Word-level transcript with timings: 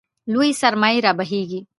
لویې 0.31 0.59
سرمایې 0.61 0.99
رابهېږي. 1.07 1.59